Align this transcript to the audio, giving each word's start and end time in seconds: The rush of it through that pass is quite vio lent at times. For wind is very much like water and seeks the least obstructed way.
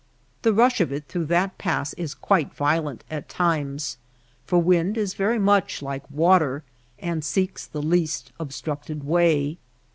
The 0.41 0.51
rush 0.51 0.81
of 0.81 0.91
it 0.91 1.07
through 1.07 1.25
that 1.25 1.59
pass 1.59 1.93
is 1.93 2.15
quite 2.15 2.55
vio 2.55 2.81
lent 2.81 3.03
at 3.11 3.29
times. 3.29 3.99
For 4.47 4.57
wind 4.57 4.97
is 4.97 5.13
very 5.13 5.37
much 5.37 5.83
like 5.83 6.09
water 6.09 6.63
and 6.97 7.23
seeks 7.23 7.67
the 7.67 7.83
least 7.83 8.31
obstructed 8.39 9.03
way. 9.03 9.59